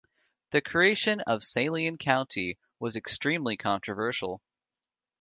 The 0.49 0.61
creation 0.63 1.21
of 1.27 1.43
Saline 1.43 1.99
County 1.99 2.57
was 2.79 2.95
extremely 2.95 3.55
controversial. 3.55 4.41